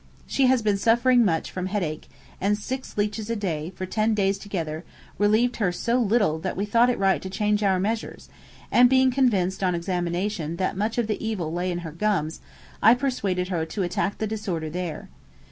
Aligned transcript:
She 0.25 0.47
has 0.47 0.63
been 0.63 0.77
suffering 0.79 1.23
much 1.23 1.51
from 1.51 1.67
headache, 1.67 2.07
and 2.41 2.57
six 2.57 2.97
leeches 2.97 3.29
a 3.29 3.35
day, 3.35 3.71
for 3.75 3.85
ten 3.85 4.15
days 4.15 4.39
together, 4.39 4.83
relieved 5.19 5.57
her 5.57 5.71
so 5.71 5.99
little 5.99 6.39
that 6.39 6.57
we 6.57 6.65
thought 6.65 6.89
it 6.89 6.97
right 6.97 7.21
to 7.21 7.29
change 7.29 7.61
our 7.61 7.79
measures; 7.79 8.27
and 8.71 8.89
being 8.89 9.11
convinced 9.11 9.61
on 9.63 9.75
examination 9.75 10.55
that 10.55 10.75
much 10.75 10.97
of 10.97 11.05
the 11.05 11.23
evil 11.23 11.53
lay 11.53 11.69
in 11.71 11.77
her 11.85 11.91
gums, 11.91 12.41
I 12.81 12.95
persuaded 12.95 13.49
her 13.49 13.63
to 13.67 13.83
attack 13.83 14.17
the 14.17 14.25
disorder 14.25 14.71
there. 14.71 15.09